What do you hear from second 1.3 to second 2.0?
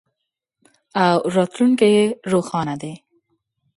راتلونکی